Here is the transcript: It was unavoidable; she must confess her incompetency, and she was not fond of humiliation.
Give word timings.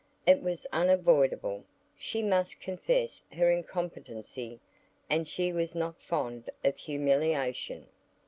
It 0.25 0.41
was 0.41 0.65
unavoidable; 0.73 1.63
she 1.95 2.23
must 2.23 2.59
confess 2.59 3.21
her 3.33 3.51
incompetency, 3.51 4.59
and 5.11 5.27
she 5.27 5.53
was 5.53 5.75
not 5.75 6.01
fond 6.01 6.49
of 6.65 6.75
humiliation. 6.77 7.85